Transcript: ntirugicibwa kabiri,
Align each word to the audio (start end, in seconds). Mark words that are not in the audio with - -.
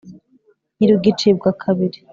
ntirugicibwa 0.75 1.49
kabiri, 1.61 1.99